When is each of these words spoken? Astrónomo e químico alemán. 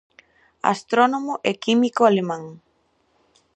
Astrónomo 0.73 1.33
e 1.49 1.51
químico 1.63 2.01
alemán. 2.05 2.43